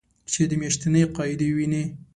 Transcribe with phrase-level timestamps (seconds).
[0.31, 1.83] چې د میاشتنۍ قاعدې وینې